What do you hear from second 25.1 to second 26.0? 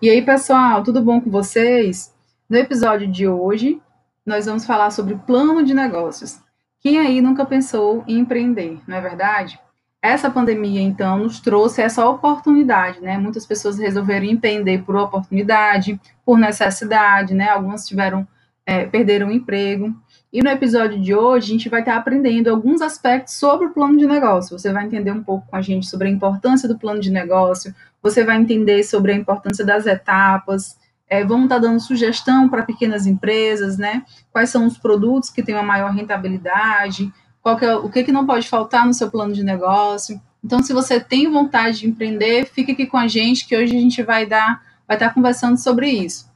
um pouco com a gente